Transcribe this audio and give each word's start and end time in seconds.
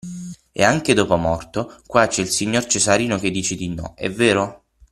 E 0.51 0.63
anche 0.63 0.95
dopo 0.95 1.15
morto, 1.15 1.79
qua 1.85 2.07
c'è 2.07 2.21
il 2.23 2.27
signor 2.29 2.65
Cesarino 2.65 3.19
che 3.19 3.29
dice 3.29 3.53
di 3.53 3.67
no, 3.67 3.93
è 3.95 4.09
vero? 4.09 4.63